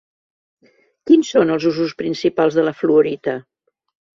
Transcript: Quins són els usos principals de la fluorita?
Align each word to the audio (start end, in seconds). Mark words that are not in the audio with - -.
Quins 1.11 1.29
són 1.35 1.53
els 1.57 1.67
usos 1.73 1.93
principals 2.01 2.59
de 2.61 2.67
la 2.67 2.75
fluorita? 2.81 3.37